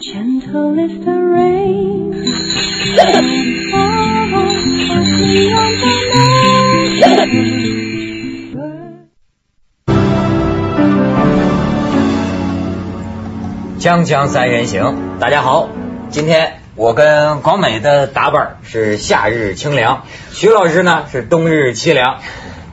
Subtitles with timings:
[0.00, 2.14] Gentle is the rain.
[13.80, 15.68] 锵锵三人行，大家好，
[16.10, 22.20] 今天我跟广美的打扮是夏日清凉，徐老师呢是冬日凄凉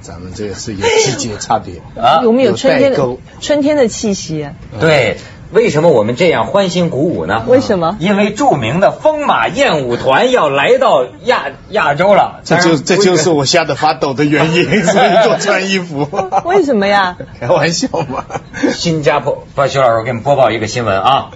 [0.01, 1.81] 咱们这个是有季节差别。
[1.99, 2.21] 啊。
[2.23, 4.47] 我们有春天的春天的气息。
[4.79, 5.17] 对，
[5.52, 7.44] 为什么我们这样欢欣鼓舞呢？
[7.48, 7.98] 为什么？
[7.99, 16.08] 因为著名的风马燕舞团要来到亚亚洲了，这就这就是我吓得发抖的原因， 所以多穿衣服。
[16.45, 17.16] 为什么呀？
[17.39, 18.26] 开玩笑嘛。
[18.73, 21.30] 新加坡，不，徐老师，给你们播报一个新闻啊，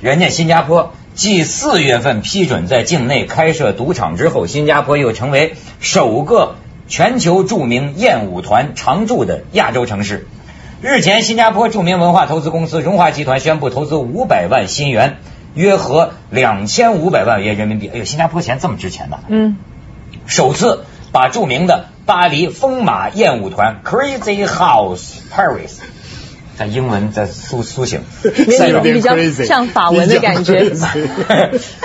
[0.00, 10.26] 人家新加坡继四月份批准在境内开设赌场之后，新加坡又成为首个全球著名燕舞团常驻的亚洲城市。
[10.82, 15.16] 日前，新加坡著名文化投资公司荣华集团宣布投资五百万新元，
[15.54, 17.88] 约合两千五百万元人民币。
[17.88, 19.20] 哎呦，新加坡钱这么值钱呢？
[19.28, 19.56] 嗯，
[20.26, 25.78] 首次把著名的巴黎风马燕舞团 Crazy House Paris，
[26.56, 30.70] 在英文在苏苏醒，是有点比较 crazy，像法文的感觉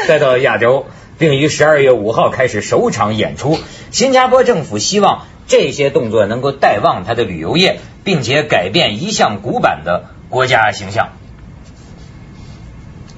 [0.08, 0.88] 带 到亚洲，
[1.18, 3.58] 并于十二月五号开始首场演出。
[3.92, 11.10] 新加坡政府希望这些动作能够带旺它的旅游业，并且改变一向古板的国家形象。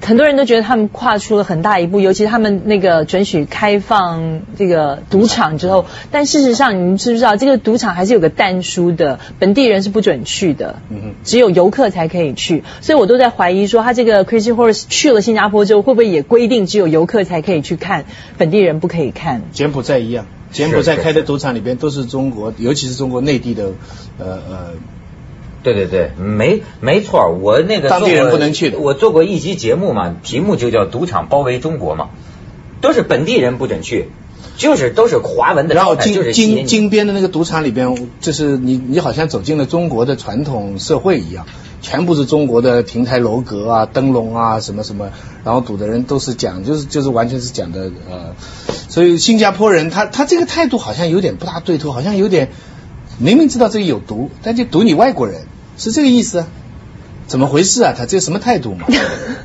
[0.04, 12.64] 很多人都觉得他们跨出了很大一步，尤其是他们那个准许开放这个赌场之后，但事实上，你们知不知道这个赌场还是有个淡书的，本地人是不准去的，嗯只有游客才可以去。
[12.80, 18.04] 所以我都在怀疑说，他这个 Crazy Horse 去了新加坡之后，会不会也规定只有游客才可以去看，
[18.36, 19.42] 本地人不可以看？
[19.52, 23.72] 柬埔寨一样，柬埔寨开的赌场里边都是中国，尤其是中国内地的，
[24.18, 24.70] 呃呃，
[25.62, 28.78] 对对对，没没错，我那个当地人不能去的。
[28.78, 32.10] 我做过一集节目嘛，题目就叫“赌场包围中国”嘛，
[32.80, 34.08] 都是本地人不准去，
[34.56, 41.46] 就是都是华文的然后金金金边的那个赌场里边，就是你你好像走进了中国的传统社会一样，
[41.82, 45.10] 全部是中国的亭台楼阁啊、灯笼啊什么什么，
[45.44, 48.34] 然后赌的人都是讲，就是就是完全是讲的呃，
[48.88, 52.48] 所以新加坡人他他这个态度好像有点不大对头，好像有点
[53.18, 55.42] 明明知道这里有毒，但就赌你外国人，
[55.76, 56.46] 是这个意思？
[57.26, 57.94] 怎么回事啊？
[57.96, 58.86] 他这什么态度嘛？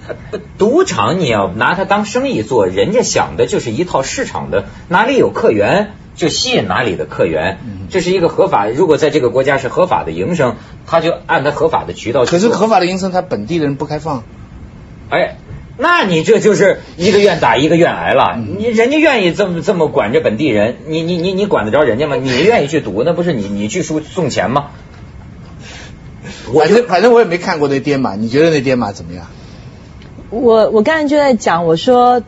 [0.58, 8.68] 赌场你要拿它当生意做，人家想的就是一套市场的，哪里有客源就吸引哪里的客源，嗯这是一个合法。
[8.68, 12.32] 如果在这个国家是合法的营生，他就按他合法的渠道去。
[12.32, 14.24] 可是合法的营生，他本地的人不开放。
[15.10, 15.38] 哎，
[15.78, 18.34] 那你这就是一个愿打一个愿挨了。
[18.36, 22.18] 嗯你人家愿意这么这么管着本地人，你你你你管得着人家吗？
[22.18, 24.72] 你愿意去赌，那不是你你去输送钱吗？
[26.52, 29.28] 我反正反正我也没看过那颠马，你觉得那颠马怎么样？
[30.30, 32.22] 我我刚才就在讲，我说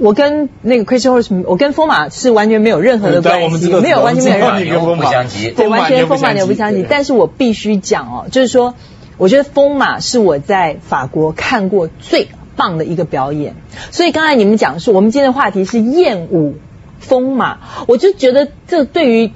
[0.00, 5.50] 我跟那个 Crazy Horse，我跟风马是完全没有任何的关系，没有完全没有任何我们知道牛不相及。
[5.50, 6.84] 对，完全风马牛不相及。
[6.88, 8.74] 但是我必须讲哦，就是说，
[9.16, 13.56] 我觉得风马是我在法国看过最棒的一个表演。
[13.90, 16.56] 所以刚才你们讲说，我们今天的话题是艳舞
[16.98, 19.32] 风马，我就觉得这对于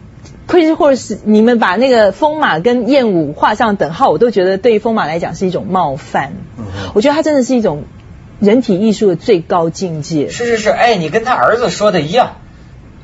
[0.46, 6.34] Crazy Horse，你们把那个风马跟艳舞画上等号，我都觉得对于风马来讲是一种冒犯。
[6.94, 7.84] 我觉得它真的是一种
[8.42, 10.28] 人体艺术的最高境界。
[10.28, 12.38] 是是是，哎，你跟他儿子说的一样，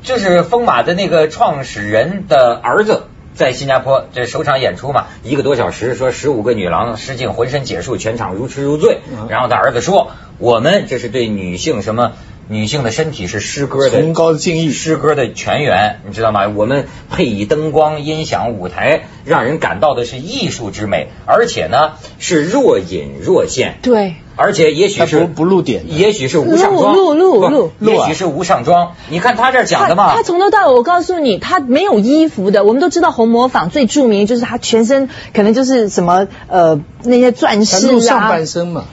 [0.03, 3.04] 就是风马的那个创始人的儿子。
[3.34, 8.99] 在新加坡这首场演出嘛，一个多小时，说十五个女郎失禁，浑身解数，全场如痴如醉。
[9.28, 12.15] 然后他儿子说：“我们这是对女性什么
[12.49, 16.49] 女性的身体是诗歌的崇高的敬意诗歌的泉源，你知道吗？
[16.49, 23.77] 我们配以灯光、音响、舞台，让人感到的是艺术之美，而且呢是若隐若现。
[23.83, 28.95] 对，而且也许是不不露点也许是无上妆，露露露露也许是无上妆。
[29.11, 32.65] 你看他这儿讲的嘛他他，从头到尾，我告诉你，他没有衣服的。
[32.65, 38.85] 我们都知道红模仿最著名就是他全身可能就是什么呃那些钻石啊露上半，身嘛。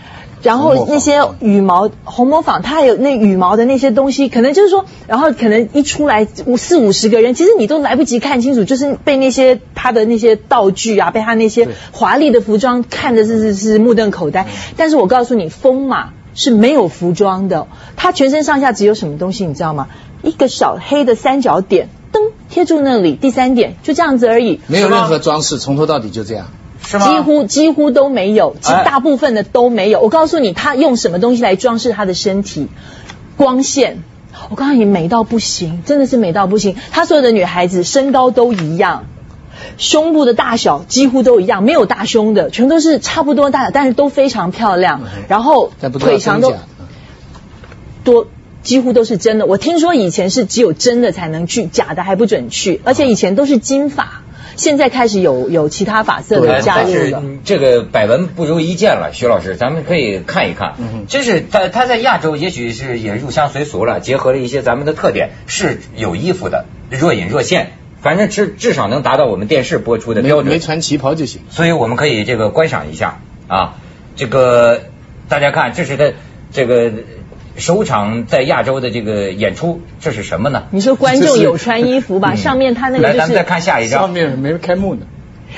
[0.45, 14.45] 然后那些羽毛红模仿，他还有那羽毛的那些东西，可能就是说，然后可能一出来五四五十个人，其实你都来不及看清楚，就是被那些他的那些道具啊，被他那些对华丽的服装看的是是是目瞪口呆。
[14.77, 19.87] 但是我告诉你，风马是没有服装的，它全身上下只有什么东西，你知道吗？
[20.21, 22.19] 一个小黑的三角点，噔
[22.49, 24.59] 贴住那里，第三点就这样子而已。
[24.67, 26.47] 没有任何装饰，从头到底就这样。
[26.85, 27.09] 是吗？
[27.09, 29.99] 几乎几乎都没有，大部分的都没有。
[30.01, 32.67] 我告诉你，他用什么东西来装饰他的身体？
[33.37, 34.03] 光线。
[34.49, 36.75] 我告诉你，美到不行，真的是美到不行。
[36.91, 39.05] 他所有的女孩子身高都一样，
[39.77, 45.01] 胸部的大小几乎都一样，没有大胸的，全都是差不多大小，但是都非常漂亮。
[45.27, 46.53] 然后腿长都
[48.03, 48.27] 多。
[48.61, 49.45] 几乎都是真的。
[49.45, 54.23] 我听说以前是只有真的才能去，假的还不准去，而且以前都是金发，
[54.55, 57.21] 现在开始有有其他法色的呃但是加入了。
[57.23, 60.75] 嗯这个百闻不如一见了，徐老师，咱们可以看一看。
[60.79, 70.45] 嗯这是他他在亚洲也许是也入乡随俗了，结合了一些咱们的特点，是有衣服的，若隐若现，反正至至少能达到我们电视播出的标准。
[70.45, 71.41] 没没穿旗袍就行。
[71.49, 73.75] 所以我们可以这个观赏一下啊，
[74.15, 74.81] 这个
[75.27, 76.13] 大家看，这是他
[76.51, 76.91] 这个
[77.57, 80.63] 首场在亚洲的这个演出，这是什么呢？
[80.71, 82.33] 你说观众有穿衣服吧？
[82.33, 84.13] 嗯上面他那个，就是咱们再看下一张上张。
[84.13, 85.05] 面没开幕呢。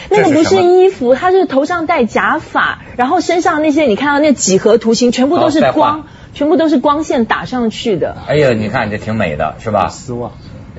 [0.10, 8.16] 那个不是衣服，他是头上戴假发，然后身上那些你看到那几何图形，全部都是光，全部都是光线打上去的。
[8.28, 9.90] 哎呀，你看这挺美的，是吧？
[9.90, 10.32] 丝袜。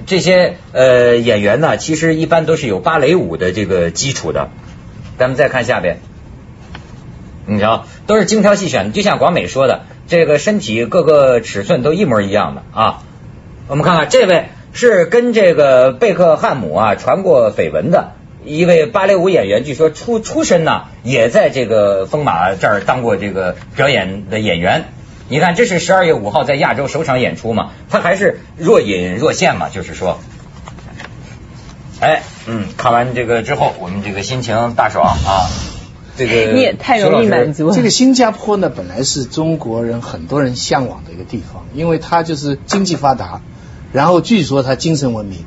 [0.06, 4.50] 这些呃演员呢，其实一般都是有芭蕾舞的这个基础的。
[5.19, 5.99] 咱们再看下边，
[7.44, 13.02] 你瞧，都是精挑细选的，就像广美说的，这个身体各个尺寸都一模一样的啊。
[13.69, 18.12] 我们看看这位是跟这个贝克汉姆啊传过绯闻的
[18.44, 24.87] 一位芭蕾舞演员，据说出出身呢也在这个风马这儿当过这个表演的演员。
[25.31, 30.20] 你看，这是十二月五号在亚洲首场演出嘛，他还是若隐若现嘛，就是说，
[32.00, 35.44] 哎，嗯，看完这个之后，我们这个心情大爽啊，
[36.19, 37.75] 这个 你也太容易满足了。
[37.75, 43.41] 这个新加坡呢，本来是中国人很多人向往的一个地方，因为它就是经济发达，
[43.93, 45.38] 然后据说它精神文明，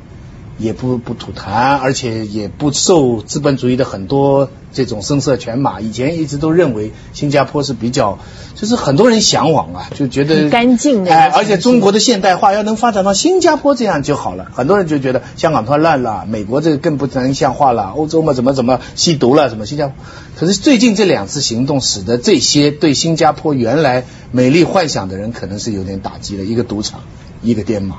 [0.62, 5.80] 也不不吐痰，而且也不受资本主义的很多这种声色犬马。
[5.80, 8.18] 以前一直都认为新加坡是比较，
[8.54, 14.52] 就是很多人向往啊，就觉得干净的哎，而且中国的现代化要能发展到新加坡这样就好了。
[14.54, 19.96] 很多人就觉得香港太烂了，美国这个更不能像话了，欧洲嘛怎么怎么吸毒了，什么新加坡。
[20.38, 26.44] 可是最近这两次行动，使得这些对新加坡原来美丽幻想的人，可能是有点打击了。
[26.44, 27.00] 一个赌场，
[27.42, 27.96] 一个颠马。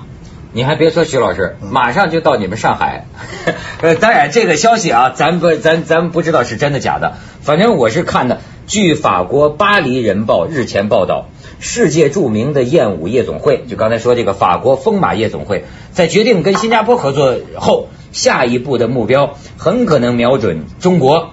[0.56, 3.06] 你还别说，徐老师，马上就到你们上海。
[3.82, 8.40] 呃，当然这个消息啊，咱不咱咱不知道是真的假的，反正我是看的。
[8.68, 11.26] 据法国《巴黎人报》日前报道，
[11.60, 21.32] 世界著名的艳舞夜总会，就刚才说这个法国疯马夜总会，在决定跟新加坡合作后，下一步的目标很可能瞄准中国。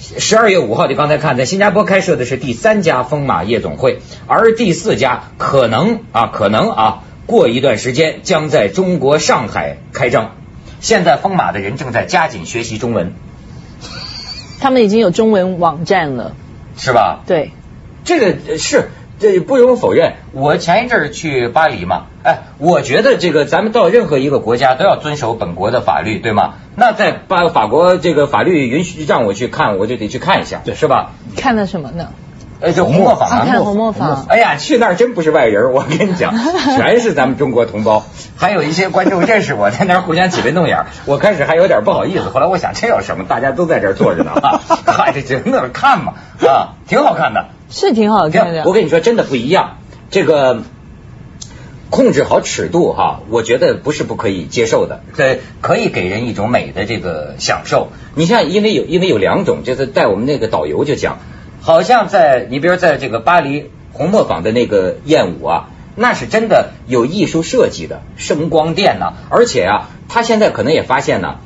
[0.00, 10.34] 十二月五号，就刚才看，在新加坡开设的是第三家疯马夜总会，而第四家可能啊，可能啊，过一段时间将在中国上海开张。
[10.80, 13.12] 现在疯马的人正在加紧学习中文，
[14.60, 16.34] 他们已经有中文网站了，
[16.78, 17.20] 是吧？
[17.26, 17.50] 对，
[18.04, 18.88] 这个呃是
[19.20, 20.14] 这不容否认。
[20.32, 26.54] 我前一阵儿去巴黎嘛，哎，我觉得这个咱们到任何一个国家都要遵守本国的法律，对吗？
[26.76, 31.10] 那在巴法国这个法律允许让我去看，我就得去看一下，对，是吧？
[31.36, 32.10] 看了什么呢？
[32.60, 33.28] 呃，就红磨坊
[33.64, 34.26] 红磨坊。
[34.28, 36.34] 哎呀，去那儿真不是外人，我跟你讲，
[36.76, 38.04] 全是咱们中国同胞。
[38.36, 40.86] 还有一些观众认识我，在那儿互相挤眉弄眼儿。
[41.06, 43.24] 我开始还有点不好意思，后来我想这有什么？
[43.28, 46.14] 大家都在这儿坐着呢，啊， 嗨，这就那儿看嘛，
[46.46, 47.46] 啊，挺好看的。
[47.70, 48.62] 是挺好看的。
[48.64, 49.76] 我跟你说，真的不一样。
[50.10, 50.62] 这个
[51.90, 57.88] 控制好尺度哈，我觉得不是不可以接受的，这可以给人一种美的这个享受。
[58.14, 61.18] 你像，因为有因为有两种，就是带我们那个导游就讲，
[61.60, 65.68] 好像在你比如在这个巴黎红磨坊的那个艳舞啊。
[66.00, 71.38] 那是真的有艺术设计的声光电呐、而且啊，他现在可能也发现呢、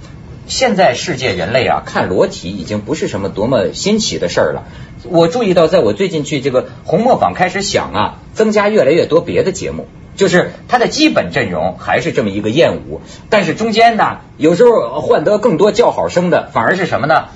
[0.46, 4.64] 现在世界人类啊，看裸体已经不是什么多么新奇的事儿了。
[5.04, 13.00] 我注意到，在我最近去这个红磨坊开始想啊，增加越来越多别的节目，就是它的基本阵容还是这么一个艳舞，
[13.30, 17.28] 但是中间呢，有时候换得更多叫好声的，反而是什么呢？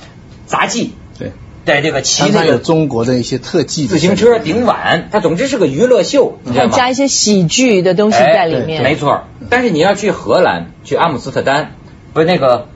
[0.45, 1.33] 杂技，对，
[1.67, 6.71] 在这个骑那个中国的一些特技自行车顶碗，它总之是个娱乐秀，你知道吗？
[6.71, 8.81] 还加一些喜剧的东西在里面。
[8.81, 9.25] 哎没错。
[9.51, 11.73] 但是你要去荷兰，去阿姆斯特丹，
[12.13, 12.69] 不是那个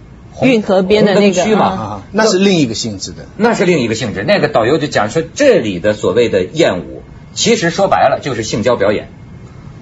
[0.42, 1.66] 运河边的那个区嘛？
[1.66, 3.26] 啊，那是另一个性质的。
[3.36, 4.24] 那是另一个性质。
[4.26, 9.08] 那个导游就讲说，这里的所谓的艳舞，其实说白了就是性交表演，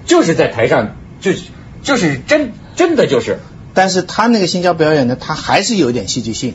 [0.05, 1.39] 就是在台上，就是
[1.81, 3.39] 就是真真的就是
[3.73, 6.53] 但是他那个性交表演呢，他还是有点戏剧性，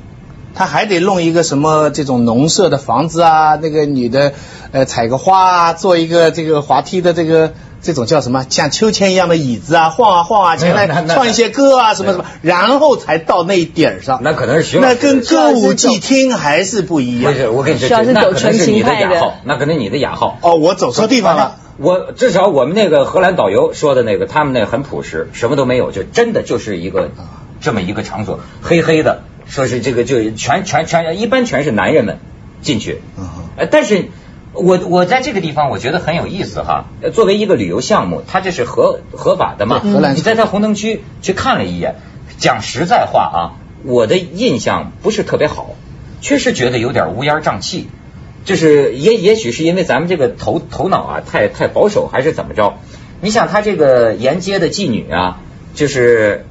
[0.55, 4.33] 他还得弄一个什么这种农舍的房子啊，那个女的
[4.73, 14.21] 呃采个花啊，做一个这个滑梯的这个这种叫什么，像秋千一样的椅子啊，晃啊晃啊，前来 唱一些歌啊，什么什么，然后才到那一点上。
[14.23, 17.39] 那可能是徐老师那跟歌舞伎厅还是不一样不。
[17.39, 20.39] 是我跟你说，那可能是你的雅号，那可能你的雅号。
[20.41, 21.57] 哦，我走错地方了。
[21.77, 27.11] 我至少我们那个荷兰导游说的那个，他们那很朴实，什么都没有，就真的就是一个
[27.61, 32.19] 这么一个场所，黑黑的，说是这个就全全全一般全是男人们
[32.63, 34.09] 进去，嗯哼呃，但是
[34.53, 36.87] 我我在这个地方我觉得很有意思哈。
[37.03, 39.81] 呃作为一个旅游项目，它这是合合法的嘛？
[39.81, 41.97] 荷兰你在它红灯区去看了一眼，
[42.39, 43.39] 讲实在话啊，
[43.85, 45.75] 我的印象不是特别好，
[46.21, 47.89] 确实觉得有点乌烟瘴气。
[48.45, 52.75] 就是也也许是因为咱们这个头头脑啊太太保守，还是怎么着？
[53.23, 55.41] 你想他这个沿街的妓女啊，
[55.75, 56.45] 就是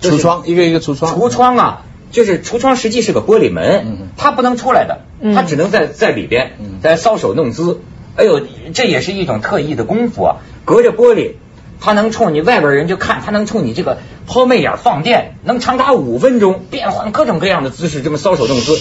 [0.00, 7.80] 就是橱窗一个一个橱窗，橱窗啊，就是橱窗实际是个玻璃嗯门，它不能出来的，嗯它只能在在里边嗯在搔首弄姿。
[8.16, 8.40] 哎呦，
[8.74, 10.36] 这也是一种特异的功夫啊！
[10.64, 11.34] 隔着玻璃，
[11.80, 18.76] 它能冲你外边人就看，它能冲你这个抛媚眼放电，能长达五分钟，变换各种各样的姿势，这么搔首弄姿。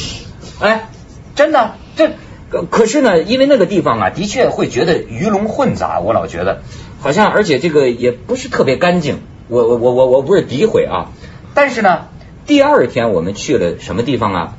[0.59, 0.89] 哎，
[1.35, 2.09] 真的，这
[2.49, 6.63] 可可是呢，因为那个地方啊，的确会觉得鱼龙混杂，我老觉得
[6.99, 9.19] 好像，而且这个也不是特别干净。
[9.49, 11.11] 我我我我我不是诋毁啊，
[11.53, 12.07] 但是呢，
[12.47, 14.53] 第二天我们去了什么地方啊？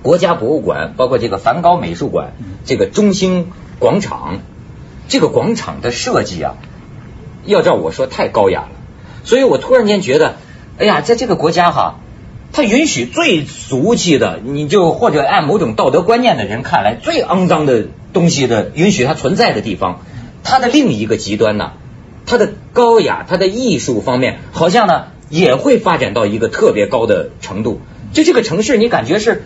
[0.00, 2.32] 国家博物馆，包括这个梵高美术馆，
[2.64, 4.38] 这个中心广场，
[5.06, 6.54] 这个广场的设计啊，
[7.44, 8.68] 要照我说太高雅了，
[9.22, 10.36] 所以我突然间觉得，
[10.78, 11.96] 哎呀，在这个国家哈，
[12.52, 20.00] 它允许最俗气的，你就或者按某种道德观念的人看来最肮脏的东西的允许它存在的地方，
[20.42, 21.72] 它的另一个极端呢，
[22.24, 27.80] 它的高雅，它的艺术方面，好像呢也会发展到一个特别高的程度。
[28.12, 29.42] 就这个城市，你感觉是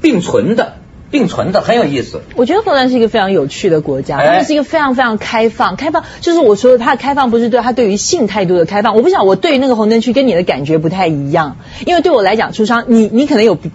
[0.00, 0.74] 并存的，
[1.10, 2.22] 并存的，很有意思。
[2.36, 8.96] 我觉得荷兰是一个非常有趣的国家，哎他们是一个非常非常开放，开放就是我说的，它的开放不是对它对于性态度的开放。
[8.96, 11.56] 我不想我对于那个红灯区跟你的感觉不太一样，
[11.86, 13.68] 因为对我来讲，出商你你可能有不。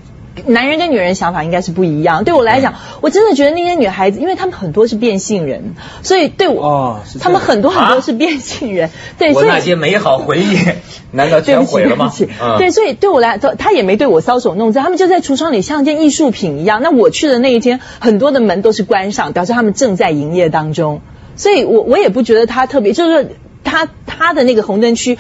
[0.46, 2.24] 男人跟女人想法应该是不一样。
[2.24, 8.90] 对我来讲，我真的觉得那些女孩子，因为她们很多是变性人，所以对我，哦是这样她们很多很啊多是变性人。
[9.18, 10.58] 对，我所以那些美好回忆，
[11.12, 12.12] 难道全毁了吗？
[12.58, 16.82] 对所以对我来说，他也没对我搔首弄姿，他们就在橱窗里像件艺术品一样。
[16.82, 21.02] 那我去的那一天，很多的门都是关上，表示他们正在营业当中。
[21.36, 23.30] 所以我我也不觉得他特别，就是说
[23.64, 25.18] 他他的那个红灯区。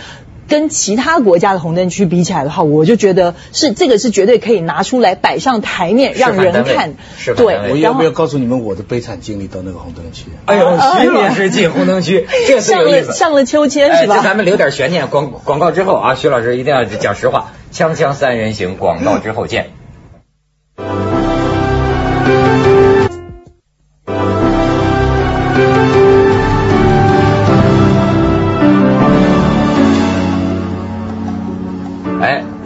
[0.53, 6.93] 跟其他国家的红灯区比起来的话，我就觉得是这个是绝对可以拿出来摆上台面让人看。
[7.17, 10.25] 是吧对，我要不要告诉你们我的悲惨经历到那个红灯区？
[10.45, 13.07] 哎呦，啊徐老师进红灯区， 这次上有意思。
[13.07, 14.17] 了上了秋千哎，是吧？
[14.17, 17.51] 这咱们留点悬念，广广告之后啊，徐老师一定要讲实话。
[17.73, 19.71] 锵锵三人行，广告之后见。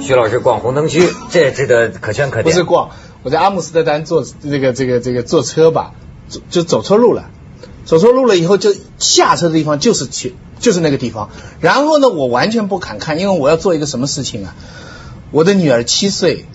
[0.08, 2.46] 徐老师逛红灯区，这值得可圈可点。
[2.46, 2.92] 不是逛，
[3.24, 5.92] 我在阿姆斯特丹坐这个这个这个坐车吧，
[6.30, 7.26] 走就走错路了，
[7.84, 14.56] 走错路了以后就下车的地方就是去就是那个地方，然后呢我完全不敢看，因为我要做一个什么事情啊？
[15.32, 16.46] 我的女儿七岁，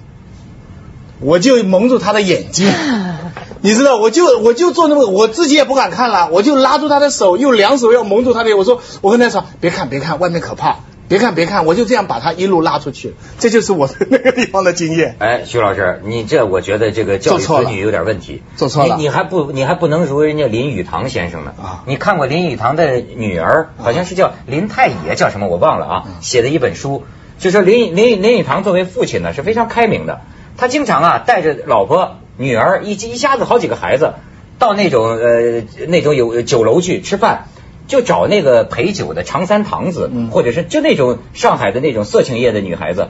[1.21, 2.73] 我就蒙住她的眼睛。
[3.61, 8.57] 你知道，我就我就做那么，我自己也不敢看了，我就拉住她的手，用两手要蒙住她的眼。
[8.57, 10.79] 我说，我跟她说，别看别看，外面可怕，
[11.13, 13.13] 别看别看，我就这样把他一路拉出去。
[13.39, 15.17] 这就是我的那个地方的经验。
[15.19, 18.43] 哎，徐老师，你这我觉得这个教育子女有点问题。
[18.57, 27.05] 做错了你你还不你还不能如人家林语堂先生呢啊你看过林语堂的女儿，好像是叫林太野，叫什么我忘了啊，写的一本书，
[27.39, 30.23] 就说林林林语堂作为父亲呢是非常开明的，
[30.57, 34.15] 他经常啊带着老婆、女儿一一下子好几个孩子
[34.59, 37.49] 到那种呃那种有酒楼去吃饭。
[37.93, 43.09] 就找那个陪酒的长三堂子，嗯或者是就那种上海的那种色情业的女孩子，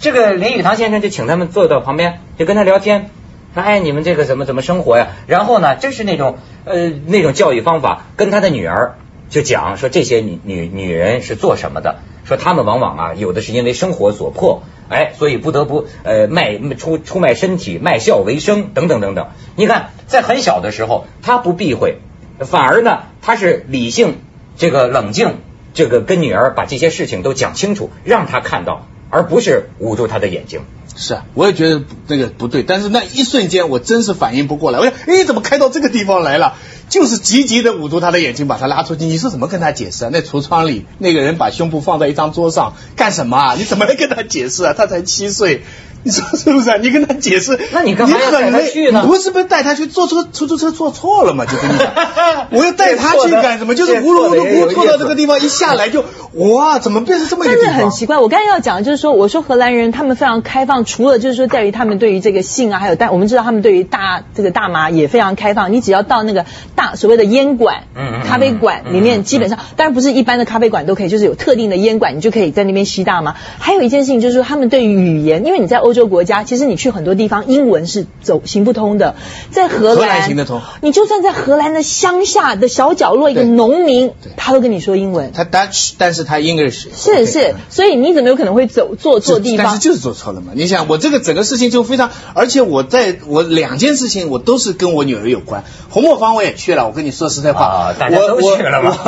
[0.00, 3.10] 这个林语堂先生就请他们坐到旁边，就跟他聊天，
[3.54, 5.06] 说哎你们这个怎么怎么生活呀？
[5.28, 8.96] 然后呢，真是那种呃那种教育方法，跟他的女儿
[9.30, 19.28] 就讲说这些女女女人是做什么的，说她们往往啊有的是因为生活所迫，哎，所以不得不呃卖出出卖身体卖笑为生等等等等。
[19.54, 21.98] 你看在很小的时候，他不避讳，
[22.40, 24.18] 反而呢他是理性
[24.56, 25.36] 这个冷静。
[25.76, 30.60] 这个跟女儿把这些事情都讲清楚，让她看到，而不是捂住她的眼睛。
[30.94, 36.54] 是啊，我也觉得那个不对，但是那一瞬间我真是反应不过来，我想，哎，怎么开到这个地方来了？
[36.88, 39.04] 就是急急的捂住他的眼睛，把他拉出去。
[39.04, 40.10] 你是怎么跟他解释啊？
[40.12, 43.54] 那橱窗里那个人把胸部放在一张桌上干什么啊？
[43.58, 44.74] 你怎么来跟他解释啊？
[44.78, 45.64] 他才七岁，
[46.06, 46.76] 你说是不是啊？
[46.82, 51.46] 你跟他解释，那你干嘛要带他去呢不是不是带他去坐车出租车坐错了嘛？
[51.46, 51.88] 就跟你讲，
[52.52, 53.74] 我要带他去干什么？
[53.74, 57.78] 就是糊里糊涂糊错到这个地方，一下来就哇，怎么变成这么一个真地方？
[57.78, 58.18] 的很奇怪。
[58.18, 65.72] 我刚才要讲的就是说，我说荷兰人他们非常开放，除了就是说在于他们对于这个性啊，还有但我们知道他们对于大这个大麻也非常开放。
[65.72, 66.44] 你只要到那个
[66.74, 67.84] 大所谓的烟馆、
[68.26, 73.36] 咖啡馆里面，基本上当然不是一般的咖啡馆都可以，就是有特定的烟馆，你就可以在那边吸大麻。
[73.58, 79.14] 还有一件事情就是说，他们对于语言，因为你在欧欧洲国家，其实你去很多地方，英文是走行不通的。
[79.50, 85.32] 在荷兰，荷兰行得通你就算在荷兰的乡下的小角落，一个农民，他都跟你说英文。
[85.32, 89.66] 他 Dutch，但是他 English 是是，所以你怎么有可能会走做错地方？
[89.66, 90.52] 但是就是做错了嘛。
[90.54, 95.64] 你想，我这个整个事情就非常，而且我在我两件事情我都是跟我女儿有关。
[95.90, 98.98] 红磨坊我也去了，我跟你说实在话，啊大家都我去了吧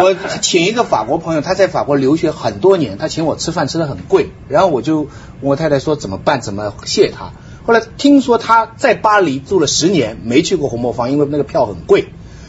[0.00, 5.08] 我 我请一个法国朋友，他在法国留学很多年，他请我吃饭吃的很贵，然后我就问
[5.40, 7.32] 我太太说怎么办，怎么谢他。
[7.64, 12.08] 后来听说他在巴黎住了十年，没去过红磨坊，因为那个票很贵，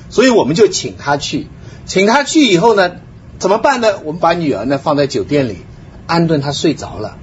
[0.09, 1.47] 所以我们就请他去。
[1.85, 2.91] 请他去以后呢，
[3.37, 3.99] 怎么办呢？
[4.05, 5.57] 我们把女儿呢放在酒店里，
[6.07, 7.17] 安顿她睡着了，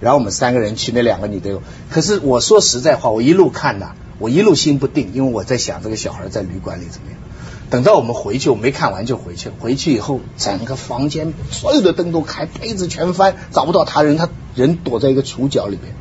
[0.00, 1.58] 然后我们三个人去，那两个女的。
[1.90, 7.18] 可是我说实在话，我一路看呐，我一路心不定，因为我在想这个小孩在旅馆里怎么样。
[7.70, 9.50] 等到我们回去，我没看完就回去。
[9.60, 14.28] 回去以后，整个房间所有的灯都开，被子全翻，找不到他人，他
[14.60, 15.94] 人躲在一个橱角里面。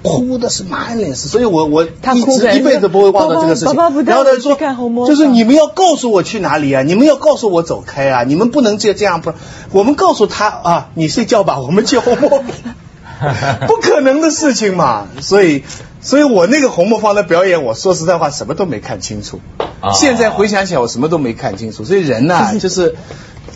[0.00, 3.74] 哭的是满脸是，所以我我一他哭给人直一辈子不会忘掉这个事情。
[3.74, 6.82] 然后他说就是你们要告诉我去哪里啊？
[6.82, 8.22] 你们要告诉我走开啊！
[8.22, 9.32] 你们不能这这样不，
[9.72, 12.44] 我们告诉他啊，你睡觉吧，我们去红磨，
[13.66, 15.08] 不可能的事情嘛。
[15.20, 15.64] 所以，
[16.00, 19.40] 所以我那个红磨坊的表演，我说实在话，什么都没看清楚。
[19.80, 21.84] 啊现在回想起来，我什么都没看清楚。
[21.84, 22.94] 所以人呐、就是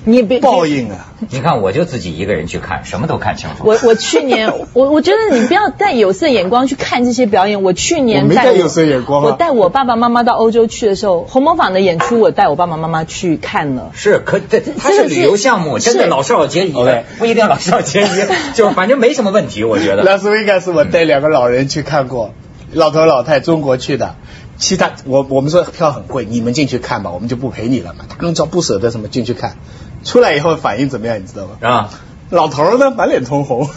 [0.04, 1.12] 你也别报应啊。
[1.30, 3.64] 你看，我就自己一个人去看，什么都看清楚。
[3.64, 7.62] 我我去年 我我觉得你不要带有色眼光去看这些表演。
[7.62, 13.90] 我去年带我没带有色眼光啊我带我爸爸妈妈到欧洲去的时候，红磨坊的演出我带我爸爸妈妈去看了。
[13.94, 18.06] 是，可这它是旅游项目，真的是老少皆宜 OK， 不一定老少皆宜，
[18.54, 20.02] 就是反正没什么问题，我觉得。
[20.02, 22.32] 拉斯维加斯我带两个老人去看过，
[22.72, 24.16] 老头老太中国去的，
[24.58, 28.04] 其他我我们说票很贵，你们进去看吧，我们就不陪你了嘛。
[28.08, 29.56] 他们叫不舍得什么进去看，
[30.04, 31.56] 出来以后反应怎么样，你知道吗？
[31.60, 31.90] 啊，
[32.30, 33.68] 老头儿呢满脸通红，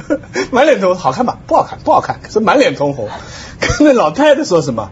[0.50, 1.38] 满脸通红，好看吧？
[1.46, 3.08] 不好看，不好看，可是满脸通红。
[3.60, 4.90] 跟那老太太说什么？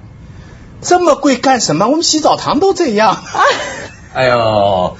[0.80, 1.86] 这么贵干什么？
[1.88, 3.16] 我们洗澡堂都这样。
[4.14, 4.96] 哎呦，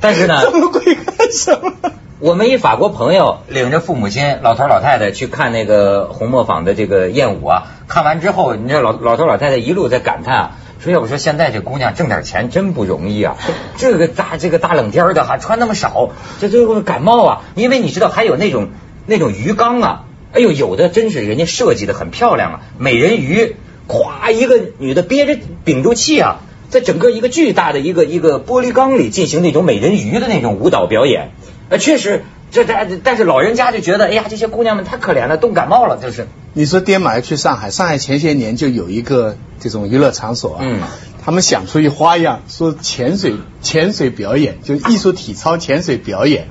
[0.00, 1.72] 但是呢， 这么贵干什么？
[2.18, 13.36] 我们一法国朋友领着父母亲老头老太太去看那个红磨坊的这个艳舞啊，看完之后，你知道老老头老太太一路在感叹啊，说要不说现在这姑娘挣点钱真不容易啊，
[13.76, 16.10] 这个大这个大冷天的还穿那么少，
[16.40, 18.68] 这最后感冒啊，因为你知道还有那种
[19.06, 23.56] 那种鱼缸啊，哎呦有的真是人家设计的很漂亮啊，美人鱼，
[23.88, 26.40] 咵一个女的憋着屏住气啊。
[26.68, 31.30] 在整个一个巨大的一个一个玻璃缸里进行那种美人鱼的那种舞蹈表演，
[31.68, 32.24] 呃，确实，
[32.64, 36.26] 这但但是老人家就觉得，哎呀，这些姑娘们太可怜了，冻感冒了，就是。
[36.54, 40.80] 你说爹妈要去上海，上海前些年就有一个这种娱乐场所啊，嗯
[41.22, 46.48] 他们想出一花样，说潜水潜水表演，就艺术体操潜水表演，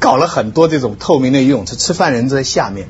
[0.00, 2.88] 搞了很多这种透明的游泳池，吃饭人在下面，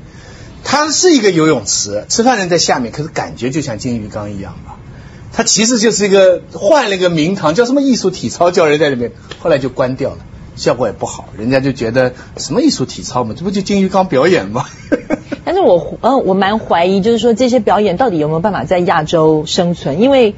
[0.63, 4.77] 它是一个游泳池，吃饭人在下面，可是感觉就像金鱼缸一样吧。
[5.33, 10.19] 它其实就是一个换了一个名堂，叫什么艺术体操，叫人在里面，后来就关掉了，
[10.55, 14.65] 效果也不好，人家就觉得什么艺术体操嘛，这不就金鱼缸表演吗？
[15.43, 20.01] 但是我呃我蛮怀疑，就是说这些表演到底有没有办法在亚洲生存？
[20.01, 20.33] 因为，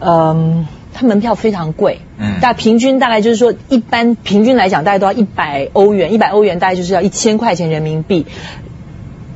[0.00, 8.26] 嗯、它门票非常贵，嗯大平均大概就是说，一般平均来讲，大概都要一百欧元，一百欧元大概就是要一千块钱人民币。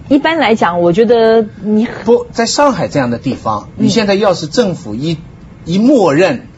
[0.09, 5.19] 一般来讲，我觉得你不，在上海这样的地方，你现在要是政府一
[5.65, 6.49] 一默认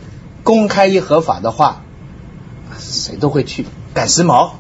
[0.42, 1.82] 公开一合法的话，
[2.92, 4.50] 谁都会去赶时髦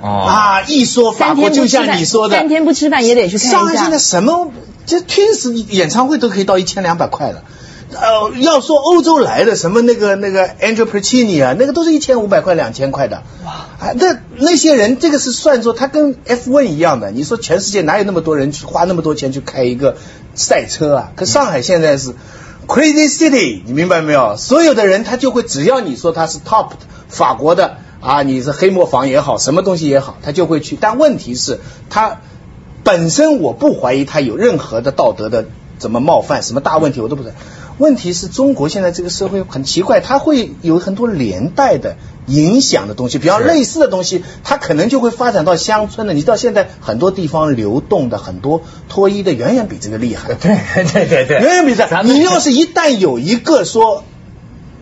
[0.00, 0.62] 哦，啊！
[0.62, 3.98] 一说法国，就像你说的，三天不吃饭也得去看一下上海现在。
[3.98, 4.50] 什么，
[4.84, 7.44] 就 Twins 演唱会都可以到一千两百块了。
[7.92, 13.22] 呃，要说欧洲来的什么那个那个 Angel Percini 啊，那个都是一千五百块、两千块的。
[13.44, 13.52] 哇！
[13.78, 17.12] 啊，那那些人，这个是算作他跟 F1 一样的。
[17.12, 19.96] 你说全世界哪有那么多人去花那么多钱去开一个
[20.34, 21.12] 赛车啊？
[21.14, 22.14] 可上海现在是
[22.66, 24.36] Crazy City，你明白没有？
[24.36, 26.70] 所有的人他就会，只要你说他是 top
[27.08, 30.76] 法国的啊，你是黑磨坊也好，什么东西也好，他就会去。
[30.80, 32.20] 但问题是，他
[32.82, 35.46] 本身我不怀疑他有任何的道德的
[35.78, 37.32] 怎么冒犯，什么大问题我都不是。
[37.78, 46.14] 问题是中国现在这个社会很奇怪，他会有很多连带的影响的东西，比较类似的东西，它可能就会发展到乡村的。
[46.14, 50.34] 你知道现在很多地方流动的很多脱衣的远远比这个厉害。
[50.34, 50.58] 对
[50.92, 54.04] 对对对，远远比这你要是一旦有一个说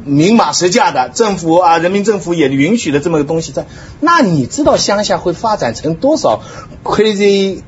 [0.04, 3.66] 明码实价的政府啊，人民政府也允许的这么个东西在，
[4.00, 6.42] 那你知道乡下会发展成多少
[6.82, 7.62] crazy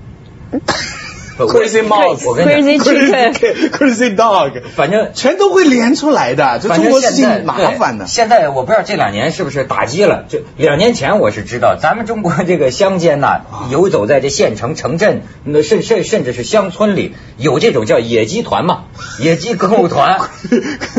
[1.38, 6.58] Crazy Mouse，我跟你讲，Crazy Chicken Crazy Dog， 反正全都会连出来的。
[6.58, 8.06] 这反中国事麻烦的。
[8.06, 18.84] 现在我不知道这两年是不是打击了，就两年前我是知道，咱们中国这个乡间呐、啊游走在这县城、城镇，那甚甚甚至是乡村里，有这种叫野鸡团嘛，
[19.18, 20.20] 野鸡歌舞团，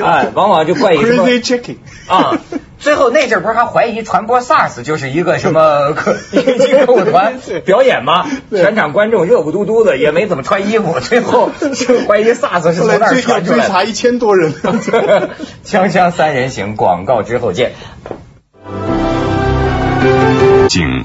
[0.03, 2.39] 哎， 往往就怪异什么 Crazy Chicken 啊。
[2.87, 6.15] 最后那阵不是还怀疑传播 SARS 就是一个什么 歌
[6.93, 8.25] 舞团表演吗？
[8.49, 13.63] 全场观众热乎嘟嘟的，也没怎么穿衣服，最后 就怀疑 SARS 是从那儿传出来的。
[13.65, 14.53] 追查一千多人。
[15.65, 17.73] 锵锵三人行，广告之后见。
[20.69, 21.03] 景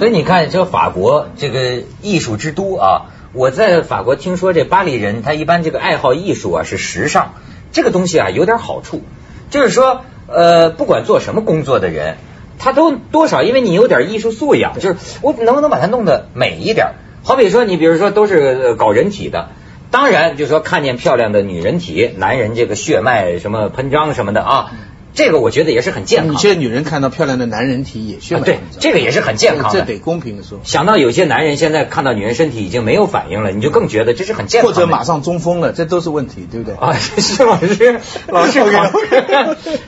[0.00, 3.02] 所以你看，这法国这个艺术之都啊，
[3.34, 7.34] 我在法国听说这巴黎人他一般这个爱好艺术啊是时尚，
[7.70, 9.02] 这个东西啊有点好处，
[9.50, 12.16] 就是说呃不管做什么工作的人，
[12.58, 16.92] 他都多少因为你有点艺术素养，就是我能不能把它弄得美一点？
[17.22, 19.50] 好比说你比如说都是搞人体的。
[19.90, 24.70] 当然，就说看见漂亮的女人体，男人这个血脉什么喷张什么的啊，
[25.12, 26.32] 这个我觉得也是很健康的。
[26.34, 30.60] 你现在女人看到漂亮的男人体也血啊对这个也是很健康的这得公平的说。
[30.62, 34.74] 想到有些男人现在看到女人身体已经没有反应了，你就更觉得这是很健康的。
[34.74, 36.76] 或者马上中风了，这都是问题，对不对？
[36.76, 38.92] 啊， 是老师，老师好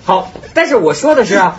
[0.04, 1.58] 好，但是我说的是啊，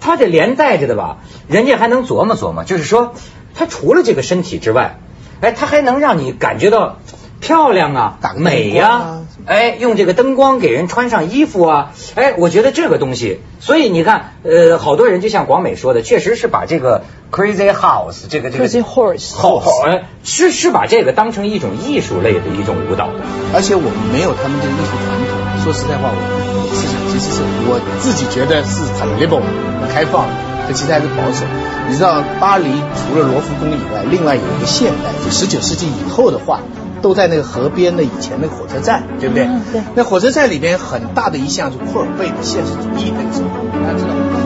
[0.00, 3.14] 他这连带着的吧，人家还能琢磨琢磨，就是说，
[3.54, 4.98] 他除了这个身体之外，
[5.40, 6.98] 哎，他还能让你感觉到
[7.40, 23.20] 漂亮啊美呀、哎，用这个灯光给人穿上衣服啊，哎，我觉得这个东西，所以你看，呃，好多人就像广美说的，确实是把这个 Crazy House 这个这个 Crazy Horse 好好哎，是是把这个当成一种艺术类的一种舞蹈的。
[23.54, 25.36] 而且我们没有他们这个艺术传统。
[25.62, 29.42] 说实在话，我思想其实是我自己觉得是很 liberal
[29.80, 30.26] 很开放，
[30.66, 31.46] 可其实还是保守。
[31.88, 32.66] 你知道巴黎
[32.98, 36.60] 除了罗浮宫以外，另外有一个现代，就十九世纪以后的画，
[37.02, 39.44] 都在那个河边的以前那个火车站，对不对？
[39.44, 43.48] 嗯对那火车站里边很大的一项就库尔贝的现实主义那个时候，
[43.84, 44.45] 大家知道吗？